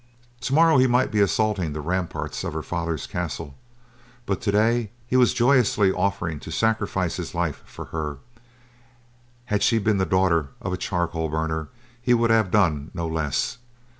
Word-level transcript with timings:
Tomorrow 0.39 0.79
he 0.79 0.87
might 0.87 1.11
be 1.11 1.19
assaulting 1.21 1.73
the 1.73 1.79
ramparts 1.79 2.43
of 2.43 2.53
her 2.53 2.63
father's 2.63 3.05
castle, 3.05 3.53
but 4.25 4.41
today 4.41 4.89
he 5.05 5.15
was 5.15 5.31
joyously 5.31 5.91
offering 5.91 6.39
to 6.39 6.49
sacrifice 6.51 7.17
his 7.17 7.35
life 7.35 7.61
for 7.67 7.85
her—had 9.45 9.61
she 9.61 9.77
been 9.77 9.97
the 9.99 10.07
daughter 10.07 10.47
of 10.59 10.73
a 10.73 10.77
charcoal 10.77 11.29
burner 11.29 11.67
he 12.01 12.15
would 12.15 12.31
have 12.31 12.49
done 12.49 12.89
no 12.95 13.05
less. 13.05 13.59